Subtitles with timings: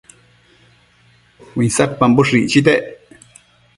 [1.59, 2.91] uinsadpamboshë icchitec